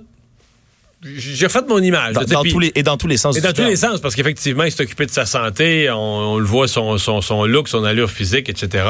j'ai 1.04 1.45
refait 1.45 1.59
mon 1.68 1.80
image. 1.80 2.13
Dans, 2.13 2.44
tous 2.44 2.59
les, 2.59 2.71
et 2.75 2.83
dans 2.83 2.95
tous 2.95 3.07
les 3.07 3.18
sens 3.18 3.38
et 3.38 3.42
dans 3.42 3.50
tous 3.50 3.56
terme. 3.56 3.69
les 3.69 3.75
sens, 3.75 4.00
parce 4.00 4.15
qu'effectivement, 4.15 4.63
il 4.63 4.71
s'est 4.71 4.83
occupé 4.83 5.06
de 5.06 5.12
sa 5.12 5.25
santé, 5.25 5.89
on, 5.92 5.95
on 5.98 6.38
le 6.39 6.45
voit, 6.45 6.69
son, 6.69 6.98
son, 6.98 7.19
son 7.19 7.44
look, 7.44 7.68
son 7.68 7.83
allure 7.83 8.09
physique, 8.09 8.48
etc. 8.48 8.86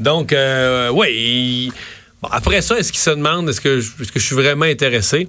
Donc, 0.00 0.32
euh, 0.32 0.90
oui, 0.90 1.70
bon, 2.22 2.28
après 2.30 2.62
ça, 2.62 2.78
est-ce 2.78 2.92
qu'il 2.92 3.00
se 3.00 3.10
demande, 3.10 3.48
est-ce 3.48 3.60
que, 3.60 3.80
je- 3.80 3.90
est-ce 4.00 4.12
que 4.12 4.18
je 4.20 4.24
suis 4.26 4.34
vraiment 4.36 4.64
intéressé? 4.64 5.28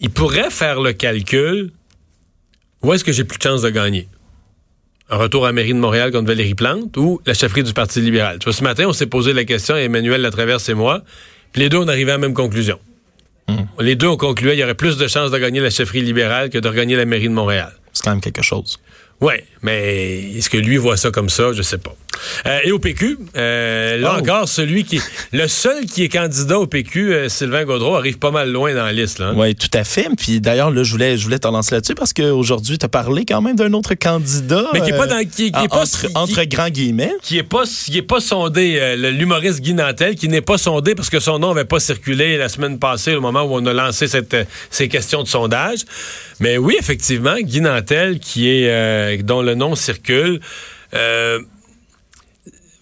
Il 0.00 0.10
pourrait 0.10 0.50
faire 0.50 0.80
le 0.80 0.92
calcul, 0.92 1.72
où 2.82 2.92
est-ce 2.92 3.04
que 3.04 3.12
j'ai 3.12 3.24
plus 3.24 3.38
de 3.38 3.42
chances 3.42 3.62
de 3.62 3.70
gagner? 3.70 4.08
Un 5.10 5.16
retour 5.16 5.44
à 5.44 5.48
la 5.48 5.52
mairie 5.54 5.72
de 5.72 5.78
Montréal 5.78 6.12
contre 6.12 6.26
Valérie 6.28 6.54
Plante 6.54 6.96
ou 6.96 7.20
la 7.26 7.32
chefferie 7.34 7.62
du 7.62 7.72
Parti 7.72 8.00
libéral? 8.00 8.38
Tu 8.38 8.44
vois, 8.44 8.52
ce 8.52 8.62
matin, 8.62 8.84
on 8.86 8.92
s'est 8.92 9.06
posé 9.06 9.32
la 9.32 9.44
question, 9.44 9.74
Emmanuel 9.76 10.20
Latraverse 10.20 10.68
et 10.68 10.74
moi, 10.74 11.02
puis 11.52 11.62
les 11.62 11.68
deux, 11.70 11.78
on 11.78 11.88
arrivait 11.88 12.12
à 12.12 12.14
la 12.14 12.18
même 12.18 12.34
conclusion. 12.34 12.78
Les 13.80 13.96
deux, 13.96 14.06
on 14.08 14.18
concluait 14.18 14.50
qu'il 14.52 14.60
y 14.60 14.64
aurait 14.64 14.74
plus 14.74 14.98
de 14.98 15.08
chances 15.08 15.30
de 15.30 15.38
gagner 15.38 15.60
la 15.60 15.70
chefferie 15.70 16.02
libérale 16.02 16.50
que 16.50 16.58
de 16.58 16.68
regagner 16.68 16.96
la 16.96 17.06
mairie 17.06 17.28
de 17.30 17.32
Montréal. 17.32 17.72
C'est 17.94 18.04
quand 18.04 18.10
même 18.10 18.20
quelque 18.20 18.42
chose. 18.42 18.78
Oui, 19.22 19.32
mais 19.62 20.32
est-ce 20.36 20.50
que 20.50 20.58
lui 20.58 20.76
voit 20.76 20.98
ça 20.98 21.10
comme 21.10 21.30
ça? 21.30 21.54
Je 21.54 21.62
sais 21.62 21.78
pas. 21.78 21.96
Euh, 22.46 22.58
et 22.64 22.72
au 22.72 22.78
PQ, 22.78 23.18
euh, 23.36 23.96
là 23.98 24.14
Oh. 24.16 24.20
encore, 24.20 24.48
celui 24.48 24.84
qui 24.84 25.00
le 25.32 25.46
seul 25.48 25.84
qui 25.86 26.02
est 26.04 26.08
candidat 26.08 26.58
au 26.58 26.66
PQ, 26.66 27.12
euh, 27.12 27.28
Sylvain 27.28 27.64
Gaudreau, 27.64 27.94
arrive 27.96 28.18
pas 28.18 28.30
mal 28.30 28.50
loin 28.50 28.74
dans 28.74 28.84
la 28.84 28.92
liste. 28.92 29.20
Hein? 29.20 29.34
Oui, 29.36 29.54
tout 29.54 29.68
à 29.74 29.84
fait. 29.84 30.08
Puis 30.16 30.40
d'ailleurs, 30.40 30.70
là, 30.70 30.82
je 30.82 30.90
voulais, 30.92 31.16
je 31.16 31.24
voulais 31.24 31.38
t'en 31.38 31.50
lancer 31.50 31.74
là-dessus 31.74 31.94
parce 31.94 32.12
qu'aujourd'hui, 32.12 32.78
tu 32.78 32.84
as 32.86 32.88
parlé 32.88 33.24
quand 33.24 33.40
même 33.42 33.56
d'un 33.56 33.72
autre 33.72 33.94
candidat. 33.94 34.64
Mais 34.72 34.80
qui 34.80 34.90
est 34.90 34.96
pas 34.96 35.06
dans- 35.06 35.18
qui- 35.20 35.28
qui 35.28 35.44
est 35.50 35.56
en- 35.56 35.66
pas- 35.68 35.82
entre, 35.82 36.06
qui- 36.06 36.12
entre 36.16 36.44
grands 36.44 36.70
guillemets. 36.70 37.12
Qui 37.22 37.38
est 37.38 37.42
pas, 37.42 37.64
qui 37.64 37.98
est 37.98 38.02
pas 38.02 38.20
sondé, 38.20 38.96
l'humoriste 38.96 39.60
Guy 39.60 39.74
Nantel, 39.74 40.14
qui 40.14 40.28
n'est 40.28 40.40
pas 40.40 40.58
sondé 40.58 40.94
parce 40.94 41.10
que 41.10 41.20
son 41.20 41.38
nom 41.38 41.50
avait 41.50 41.64
pas 41.64 41.80
circulé 41.80 42.36
la 42.36 42.48
semaine 42.48 42.78
passée, 42.78 43.14
au 43.14 43.20
moment 43.20 43.42
où 43.42 43.54
on 43.54 43.66
a 43.66 43.72
lancé 43.72 44.06
cette, 44.08 44.36
ces 44.70 44.88
questions 44.88 45.22
de 45.22 45.28
sondage. 45.28 45.80
Mais 46.40 46.56
oui, 46.58 46.76
effectivement, 46.78 47.36
Guy 47.40 47.60
Nantel, 47.60 48.18
qui 48.20 48.48
est, 48.48 49.22
dont 49.22 49.42
le 49.42 49.54
nom 49.54 49.74
circule. 49.74 50.40
euh, 50.94 51.40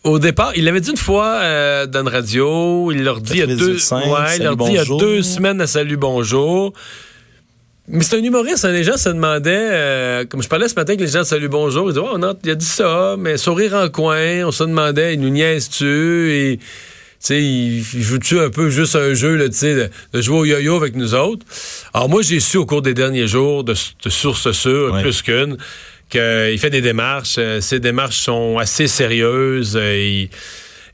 au 0.07 0.19
départ, 0.19 0.53
il 0.57 0.65
l'avait 0.65 0.81
dit 0.81 0.91
une 0.91 0.97
fois 0.97 1.39
euh, 1.43 1.87
dans 1.87 2.01
une 2.03 2.09
radio, 2.09 2.91
il 2.93 3.03
leur 3.03 3.21
dit 3.21 3.33
il 3.35 3.39
y 3.39 3.43
a 3.43 3.47
deux, 3.47 3.77
98.5, 3.77 3.95
ouais, 4.09 4.37
il 4.37 4.43
leur 4.45 4.57
dit 4.57 4.65
il 4.69 4.75
y 4.75 4.79
a 4.79 4.85
deux 4.85 5.23
semaines 5.23 5.61
à 5.61 5.67
Salut 5.67 5.97
Bonjour. 5.97 6.73
Mais 7.89 8.03
c'est 8.03 8.17
un 8.17 8.23
humoriste, 8.23 8.65
hein, 8.65 8.73
les 8.73 8.83
gens 8.83 8.97
se 8.97 9.09
demandaient, 9.11 9.51
euh, 9.71 10.25
comme 10.25 10.43
je 10.43 10.49
parlais 10.49 10.69
ce 10.69 10.75
matin 10.75 10.95
avec 10.95 11.01
les 11.01 11.07
gens 11.07 11.21
de 11.21 11.25
Salut 11.25 11.49
Bonjour, 11.49 11.89
ils 11.89 11.95
disaient, 11.95 12.07
oh, 12.13 12.19
non, 12.19 12.35
il 12.43 12.51
a 12.51 12.55
dit 12.57 12.65
ça, 12.67 13.15
mais 13.17 13.37
sourire 13.37 13.75
en 13.75 13.89
coin, 13.89 14.45
on 14.45 14.51
se 14.51 14.65
demandait, 14.65 15.15
il 15.15 15.21
nous 15.21 15.29
niaise-tu, 15.29 16.33
et, 16.33 16.57
tu 16.59 16.65
sais, 17.21 17.41
il, 17.41 17.79
il 17.79 18.03
joue-tu 18.03 18.41
un 18.41 18.51
peu 18.51 18.71
juste 18.71 18.97
un 18.97 19.15
jeu, 19.15 19.37
là, 19.37 19.49
tu 19.49 19.55
sais, 19.57 19.75
de, 19.77 19.89
de 20.13 20.21
jouer 20.21 20.37
au 20.39 20.45
yo-yo 20.45 20.75
avec 20.77 20.97
nous 20.97 21.15
autres? 21.15 21.47
Alors 21.95 22.09
moi, 22.09 22.23
j'ai 22.23 22.41
su 22.41 22.57
au 22.57 22.67
cours 22.67 22.83
des 22.83 22.93
derniers 22.95 23.29
jours, 23.29 23.63
de, 23.63 23.73
de 23.73 24.11
sources 24.11 24.51
sûres, 24.51 24.93
Ouais. 24.93 25.03
plus 25.03 25.23
qu'une, 25.23 25.57
qu'il 26.09 26.59
fait 26.59 26.71
des 26.71 26.81
démarches. 26.83 27.37
euh, 27.39 27.61
ces 27.61 27.81
démarches 27.81 28.19
sont 28.19 28.59
assez 28.59 28.87
sérieuses. 28.87 29.77
euh, 29.77 30.27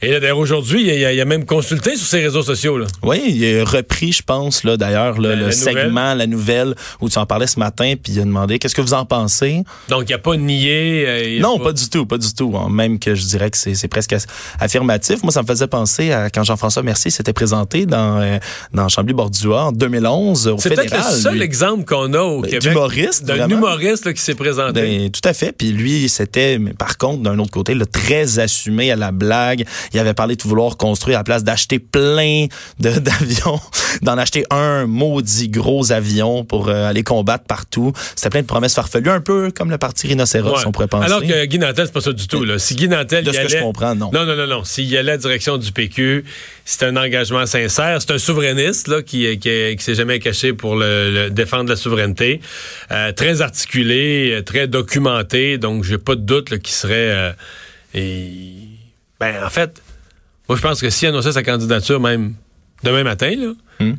Et 0.03 0.19
d'ailleurs, 0.19 0.39
aujourd'hui, 0.39 0.83
il, 0.83 0.95
il, 0.95 1.21
a 1.21 1.25
même 1.25 1.45
consulté 1.45 1.97
sur 1.97 2.07
ses 2.07 2.21
réseaux 2.21 2.43
sociaux. 2.43 2.77
Là. 2.77 2.87
Oui, 3.03 3.23
il 3.29 3.61
a 3.61 3.65
repris, 3.65 4.11
je 4.11 4.23
pense, 4.23 4.65
là, 4.65 4.77
d'ailleurs, 4.77 5.21
le, 5.21 5.51
segment, 5.53 6.15
la 6.15 6.27
nouvelle, 6.27 6.75
où 7.01 7.09
tu 7.09 7.19
en 7.19 7.27
parlais 7.27 7.47
ce 7.47 7.61
matin, 7.61 7.95
puis 8.03 8.15
il 8.15 8.21
a 8.21 8.25
demandé 8.25 8.59
qu'est-ce 8.59 8.75
que 8.75 8.81
vous 8.81 8.95
en 8.95 9.05
pensez? 9.05 9.63
Donc, 9.89 10.05
il 10.09 10.13
n'a 10.13 10.19
pas 10.19 10.37
nié. 10.37 11.05
Euh, 11.07 11.41
non, 11.41 11.61
pas... 11.61 11.73
du 11.73 11.89
tout, 11.89 12.05
pas 12.05 12.19
du 12.19 12.35
tout. 12.35 12.55
Hein. 12.57 12.69
Même 12.71 12.99
que 12.99 13.15
je 13.15 13.25
dirais 13.27 13.51
que 13.51 13.57
c'est 13.57 13.89
presque 13.89 14.17
affirmatif. 14.59 15.23
Moi, 15.23 15.31
ça 15.31 15.43
me 15.43 15.47
faisait 15.47 15.69
penser 15.69 16.11
à 16.11 16.31
quand 16.31 16.43
Jean-François 16.43 16.83
Mercier 16.83 17.13
s'était 17.13 17.33
présenté 17.33 17.87
dans, 17.87 18.21
euh, 18.21 18.39
dans 18.75 18.89
Chambly-Bordua 18.89 19.67
en 19.67 19.73
2011 19.73 20.49
au 20.49 20.59
fédéral. 20.59 20.87
C'est 20.89 20.91
peut-être 20.91 21.13
le 21.13 21.21
seul 21.21 21.43
exemple 21.43 21.85
qu'on 21.85 22.13
a 22.15 22.21
au 22.21 22.41
ben, 22.41 22.51
Québec. 22.51 22.69
D'humoriste, 22.69 23.25
D'un 23.25 23.49
humoriste 23.49 24.13
qui 24.13 24.21
s'est 24.21 24.35
présenté. 24.35 24.73
Ben, 24.73 25.11
tout 25.11 25.29
à 25.29 25.33
fait. 25.33 25.53
Puis 25.53 25.71
lui, 25.71 26.09
c'était, 26.09 26.59
par 26.77 26.99
contre, 26.99 27.23
d'un 27.23 27.39
autre 27.39 27.53
côté, 27.53 27.77
très 27.93 28.39
assumé 28.39 28.91
à 28.91 28.97
la 28.97 29.13
blague. 29.13 29.65
Il 29.95 29.99
avait 29.99 30.15
parlé 30.15 30.37
de 30.37 30.43
vouloir 30.43 30.77
construire 30.77 31.19
à 31.19 31.21
la 31.21 31.25
place 31.25 31.45
d'acheter 31.45 31.79
plein 31.79 32.47
d'avions, 32.79 33.61
d'en 34.03 34.19
acheter 34.19 34.45
un 34.51 34.87
maudit 34.87 35.49
gros 35.49 35.93
avion 35.93 36.45
pour 36.45 36.69
euh, 36.69 36.89
aller 36.89 37.03
combattre 37.03 37.45
partout. 37.45 37.93
C'était 38.17 38.31
plein 38.31 38.43
de 38.43 38.47
promesses 38.47 38.75
farfelues, 38.75 39.11
un 39.11 39.21
peu 39.21 39.51
comme 39.51 39.71
le 39.71 39.79
parti 39.79 40.07
rhinocéros, 40.07 40.65
on 40.67 40.73
pourrait 40.73 40.89
penser. 40.89 41.07
Alors 41.07 41.23
que 41.23 41.45
Guy 41.45 41.59
Nantel, 41.59 41.87
c'est 41.87 41.93
pas 41.93 42.01
ça 42.01 42.13
du 42.13 42.27
tout. 42.27 42.45
Là. 42.45 42.59
Si 42.59 42.75
Guy 42.75 42.89
Nantel 42.89 43.25
de 43.25 43.33
ce 43.33 43.39
allait... 43.39 43.49
que 43.49 43.57
je 43.57 43.63
comprends, 43.63 43.95
non. 43.95 44.11
Non, 44.13 44.25
non, 44.25 44.37
non, 44.37 44.47
non. 44.47 44.65
S'il 44.65 44.87
y 44.87 44.97
allait 44.97 45.13
à 45.13 45.15
la 45.15 45.19
direction 45.19 45.59
du 45.59 45.73
PQ, 45.73 46.25
c'est 46.65 46.85
un 46.85 46.97
engagement 46.97 47.47
sincère. 47.47 48.01
C'est 48.01 48.13
un 48.13 48.19
souverainiste 48.19 48.89
là, 48.89 49.03
qui, 49.03 49.39
qui, 49.39 49.77
qui 49.77 49.85
s'est 49.85 49.95
jamais 49.95 50.19
caché 50.19 50.53
pour 50.53 50.77
le, 50.77 51.29
défendre 51.31 51.69
la 51.69 51.77
souveraineté. 51.77 52.41
Euh, 52.91 53.13
très 53.13 53.43
articulé, 53.43 54.43
très 54.45 54.67
documenté. 54.67 55.59
Donc, 55.59 55.85
j'ai 55.85 55.99
pas 55.99 56.15
de 56.15 56.23
doute 56.23 56.59
qu'il 56.59 56.75
serait... 56.75 56.95
Euh, 56.95 57.33
et... 57.95 58.73
Ben, 59.23 59.45
en 59.45 59.51
fait, 59.51 59.81
moi, 60.49 60.57
je 60.57 60.63
pense 60.63 60.81
que 60.81 60.91
s'il 60.91 61.07
annonçait 61.07 61.31
sa 61.31 61.45
candidature 61.45 62.01
même 62.01 62.35
demain 62.83 63.05
matin, 63.05 63.33
là, 63.37 63.53
hmm. 63.79 63.95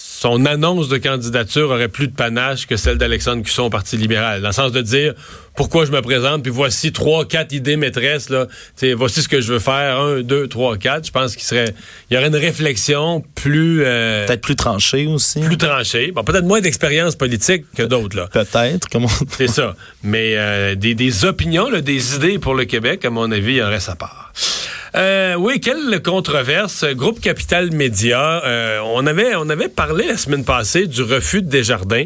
Son 0.00 0.46
annonce 0.46 0.88
de 0.88 0.96
candidature 0.96 1.70
aurait 1.70 1.88
plus 1.88 2.06
de 2.06 2.12
panache 2.12 2.66
que 2.66 2.76
celle 2.76 2.98
d'Alexandre 2.98 3.42
Cusson 3.42 3.64
au 3.64 3.70
Parti 3.70 3.96
libéral. 3.96 4.42
Dans 4.42 4.48
le 4.48 4.54
sens 4.54 4.70
de 4.70 4.80
dire 4.80 5.14
pourquoi 5.56 5.86
je 5.86 5.90
me 5.90 6.00
présente, 6.02 6.44
puis 6.44 6.52
voici 6.52 6.92
trois, 6.92 7.24
quatre 7.24 7.52
idées 7.52 7.76
maîtresses, 7.76 8.28
là. 8.28 8.46
voici 8.96 9.22
ce 9.22 9.28
que 9.28 9.40
je 9.40 9.52
veux 9.52 9.58
faire, 9.58 9.98
un, 9.98 10.20
deux, 10.20 10.46
trois, 10.46 10.76
quatre. 10.76 11.06
Je 11.06 11.10
pense 11.10 11.34
qu'il 11.34 11.44
serait. 11.44 11.74
Il 12.10 12.14
y 12.14 12.16
aurait 12.16 12.28
une 12.28 12.36
réflexion 12.36 13.24
plus. 13.34 13.82
Euh, 13.84 14.24
peut-être 14.26 14.40
plus 14.40 14.54
tranchée 14.54 15.08
aussi. 15.08 15.40
Plus 15.40 15.56
tranchée. 15.56 16.12
Bon, 16.12 16.22
peut-être 16.22 16.44
moins 16.44 16.60
d'expérience 16.60 17.16
politique 17.16 17.64
que 17.76 17.82
d'autres, 17.82 18.16
là. 18.16 18.28
Peut-être, 18.28 18.88
comment. 18.88 19.08
C'est 19.36 19.48
ça. 19.48 19.74
Mais 20.04 20.34
euh, 20.36 20.76
des, 20.76 20.94
des 20.94 21.24
opinions, 21.24 21.68
là, 21.68 21.80
des 21.80 22.14
idées 22.14 22.38
pour 22.38 22.54
le 22.54 22.64
Québec, 22.64 23.04
à 23.04 23.10
mon 23.10 23.32
avis, 23.32 23.54
il 23.54 23.56
y 23.56 23.62
aurait 23.62 23.80
sa 23.80 23.96
part. 23.96 24.32
Euh, 24.94 25.34
oui, 25.34 25.60
quelle 25.60 26.02
controverse. 26.02 26.84
Groupe 26.94 27.20
Capital 27.20 27.70
Média. 27.72 28.42
Euh, 28.44 28.80
on 28.84 29.06
avait 29.06 29.34
on 29.36 29.48
avait 29.48 29.68
parlé 29.68 30.06
la 30.06 30.16
semaine 30.16 30.44
passée 30.44 30.86
du 30.86 31.02
refus 31.02 31.42
de 31.42 31.48
Desjardins 31.48 32.04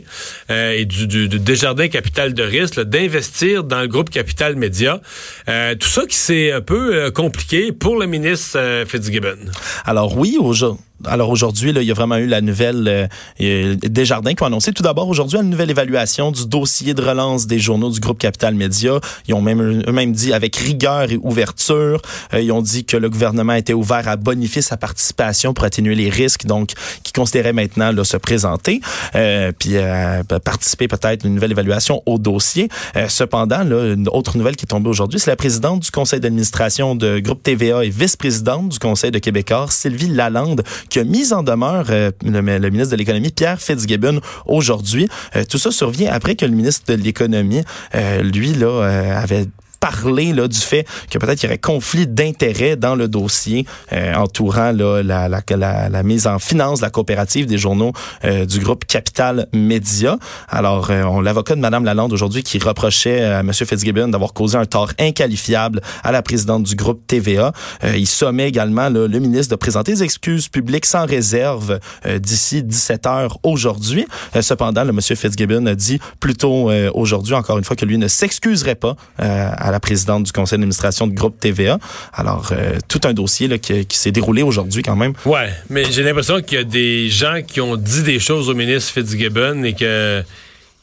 euh, 0.51 0.73
et 0.73 0.85
du, 0.85 1.07
du, 1.07 1.29
Desjardins 1.29 1.89
Capital 1.89 2.35
de 2.35 2.43
risque 2.43 2.81
d'investir 2.81 3.65
dans 3.65 3.81
le 3.81 3.89
groupe 3.89 4.11
Capital 4.11 4.57
Média. 4.57 5.01
Euh, 5.49 5.75
tout 5.75 5.89
ça 5.89 6.07
qui 6.07 6.17
s'est 6.17 6.53
un 6.53 6.61
peu 6.61 7.11
compliqué 7.11 7.73
pour 7.73 7.99
le 7.99 8.07
ministre 8.07 8.85
Fitzgibbon. 8.87 9.39
Alors 9.85 10.17
oui, 10.17 10.37
aujourd'hui 10.41 10.79
alors 11.07 11.31
aujourd'hui, 11.31 11.71
il 11.71 11.83
y 11.83 11.91
a 11.91 11.95
vraiment 11.95 12.17
eu 12.17 12.27
la 12.27 12.41
nouvelle 12.41 13.09
euh, 13.41 13.77
Desjardins 13.83 14.35
qui 14.35 14.43
ont 14.43 14.47
annoncé 14.47 14.73
tout 14.73 14.83
d'abord 14.83 15.09
aujourd'hui 15.09 15.39
une 15.39 15.51
nouvelle 15.51 15.71
évaluation 15.71 16.31
du 16.31 16.47
dossier 16.47 16.95
de 16.95 17.03
relance 17.03 17.47
des 17.47 17.59
journaux 17.59 17.91
du 17.91 18.01
groupe 18.01 18.19
Capital 18.19 18.55
Média. 18.55 18.99
Ils 19.29 19.35
ont 19.35 19.43
même 19.43 19.83
eux-mêmes 19.87 20.13
dit 20.13 20.33
avec 20.33 20.57
rigueur 20.57 21.11
et 21.11 21.19
ouverture. 21.23 22.01
Euh, 22.35 22.41
ils 22.41 22.53
ont 22.53 22.63
dit 22.63 22.85
que 22.85 22.97
le 22.97 23.11
gouvernement 23.11 23.55
était 23.55 23.73
ouvert 23.73 24.09
à 24.09 24.17
bonifier 24.17 24.63
sa 24.63 24.77
participation 24.77 25.55
pour 25.55 25.65
atténuer 25.65 25.95
les 25.95 26.11
risques, 26.11 26.47
donc 26.47 26.73
qui 27.03 27.13
considérait 27.13 27.53
maintenant 27.53 27.93
là, 27.93 28.05
se 28.05 28.17
présenter, 28.17 28.81
euh, 29.15 29.53
puis 29.57 29.73
euh, 29.75 30.23
participer 30.45 30.89
peut-être 30.89 31.25
à 31.25 31.29
une 31.29 31.35
nouvelle 31.35 31.53
évaluation 31.53 32.03
au 32.07 32.19
dossier. 32.19 32.69
Euh, 32.97 33.09
cependant, 33.09 33.63
là, 33.63 33.95
une 33.95 34.09
autre 34.09 34.37
nouvelle 34.37 34.57
qui 34.57 34.65
est 34.65 34.69
tombée 34.69 34.89
aujourd'hui, 34.89 35.21
c'est 35.21 35.31
la 35.31 35.37
présidente 35.37 35.81
du 35.81 35.91
conseil 35.91 36.21
d'administration 36.21 36.95
de 36.95 37.19
groupe 37.19 37.43
TVA 37.43 37.85
et 37.85 37.91
vice-présidente 37.91 38.69
du 38.69 38.79
conseil 38.79 39.11
de 39.11 39.19
Québécois, 39.19 39.67
Sylvie 39.71 40.09
Lalande, 40.09 40.63
qui 40.93 40.99
a 40.99 41.05
mis 41.05 41.33
en 41.33 41.43
demeure 41.43 41.87
euh, 41.89 42.11
le, 42.23 42.71
ministre 42.71 42.93
de 42.93 42.97
l'Économie, 42.97 43.31
Pierre 43.31 43.59
Fitzgibbon, 43.59 44.21
aujourd'hui. 44.45 45.09
Euh, 45.35 45.43
tout 45.49 45.57
ça 45.57 45.71
survient 45.71 46.13
après 46.13 46.37
que 46.37 46.45
le 46.45 46.53
ministre 46.53 46.95
de 46.95 47.03
l'Économie, 47.03 47.63
euh, 47.95 48.23
lui, 48.23 48.53
là, 48.53 49.19
avait 49.19 49.47
parler 49.83 50.33
là, 50.33 50.47
du 50.47 50.61
fait 50.61 50.87
que 51.11 51.19
peut-être 51.19 51.43
il 51.43 51.47
y 51.47 51.49
aurait 51.49 51.59
conflit 51.59 52.07
d'intérêts 52.07 52.77
dans 52.77 52.95
le 52.95 53.09
dossier 53.09 53.67
euh, 53.93 54.15
entourant 54.15 54.71
là, 54.71 55.03
la, 55.03 55.29
la, 55.29 55.43
la, 55.51 55.89
la, 55.89 56.03
mise 56.05 56.29
en 56.29 56.39
finance 56.39 56.79
de 56.79 56.85
la 56.85 56.91
coopérative 56.91 57.47
des 57.47 57.59
journaux 57.59 57.93
euh, 58.25 58.47
du 58.47 58.61
groupe 58.61 58.85
Capital 58.85 59.49
Média. 59.53 60.19
Alors, 60.49 60.93
euh, 60.93 61.03
on 61.03 61.21
l'avocat 61.21 61.57
de 61.57 61.61
Mme 61.61 61.85
Lalande 61.85 62.13
aujourd'hui 62.13 62.45
qui 62.45 62.61
reprochait 62.61 63.25
à 63.25 63.41
M. 63.41 63.53
Fitzgibbon 63.53 64.07
d'avoir 64.07 64.33
causé 64.35 64.57
un 64.57 64.67
tort 64.67 64.93
inqualifiable 65.01 65.81
à 66.05 66.13
la 66.13 66.23
présidente 66.23 66.63
du 66.63 66.77
groupe 66.77 67.05
TVA. 67.09 67.53
il 67.83 68.07
sommet 68.07 68.47
également 68.47 68.89
le 68.89 69.19
ministre 69.19 69.51
de 69.51 69.57
présenter 69.57 69.95
des 69.95 70.05
excuses 70.05 70.47
publiques 70.49 70.87
sans 70.87 71.07
réserve 71.07 71.81
d'ici 72.21 72.63
17 72.63 73.07
heures 73.07 73.39
aujourd'hui. 73.43 74.07
cependant, 74.41 74.85
le 74.85 74.91
M. 74.91 75.01
Fitzgibbon 75.01 75.67
a 75.67 75.75
dit 75.75 75.99
plutôt 76.21 76.71
aujourd'hui, 76.95 77.35
encore 77.35 77.59
une 77.59 77.65
fois, 77.65 77.75
que 77.75 77.85
lui 77.85 77.99
ne 77.99 78.07
s'excuserait 78.07 78.77
pas 78.77 78.95
à 79.19 79.72
la 79.73 79.81
présidente 79.81 80.25
du 80.25 80.33
conseil 80.33 80.59
d'administration 80.59 81.07
de 81.07 81.15
groupe 81.15 81.41
TVA. 81.41 81.79
Alors, 82.13 82.51
euh, 82.53 82.79
tout 82.89 83.01
un 83.05 83.13
dossier 83.13 83.49
qui, 83.59 83.99
s'est 83.99 84.13
déroulé 84.13 84.43
aujourd'hui 84.43 84.83
quand 84.83 84.97
même. 84.97 85.15
Ouais, 85.25 85.51
mais 85.71 85.85
j'ai 85.91 86.03
l'impression 86.03 86.41
qu'il 86.43 86.59
y 86.59 86.61
a 86.61 86.65
des 86.65 87.09
gens 87.09 87.41
qui 87.47 87.61
ont 87.61 87.77
dit 87.77 88.03
des 88.03 88.21
choses 88.21 88.49
au 88.49 88.55
ministre 88.55 88.93
Fitzgibbon 88.93 89.65
et 89.65 89.73
que 89.73 90.23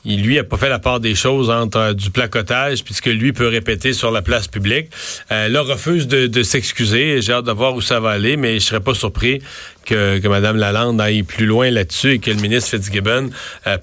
il, 0.06 0.24
lui, 0.24 0.40
a 0.40 0.46
pas 0.46 0.56
fait 0.56 0.70
la 0.70 0.80
part 0.80 1.02
des 1.02 1.14
choses 1.14 1.50
entre 1.50 1.78
euh, 1.78 1.94
du 1.94 2.10
placotage 2.10 2.84
puisque 2.84 3.08
lui 3.08 3.34
peut 3.34 3.48
répéter 3.48 3.94
sur 3.94 4.12
la 4.12 4.22
place 4.22 4.48
publique. 4.48 4.88
Euh, 5.32 5.50
là, 5.50 5.62
refuse 5.62 6.08
de, 6.08 6.44
s'excuser. 6.44 7.22
J'ai 7.22 7.34
hâte 7.34 7.46
de 7.46 7.52
voir 7.52 7.76
où 7.76 7.82
ça 7.82 8.00
va 8.00 8.12
aller, 8.12 8.38
mais 8.38 8.60
je 8.60 8.66
serais 8.66 8.80
pas 8.80 8.94
surpris 8.94 9.42
que, 9.86 10.18
que 10.20 10.28
Mme 10.28 10.58
Lalande 10.58 11.02
aille 11.02 11.24
plus 11.24 11.46
loin 11.46 11.70
là-dessus 11.70 12.14
et 12.14 12.20
que 12.20 12.32
le 12.32 12.38
ministre 12.38 12.72
Fitzgibbon 12.72 13.30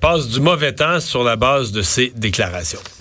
passe 0.00 0.28
du 0.28 0.40
mauvais 0.40 0.72
temps 0.72 1.00
sur 1.00 1.22
la 1.22 1.36
base 1.36 1.70
de 1.70 1.82
ses 1.82 2.12
déclarations. 2.16 2.80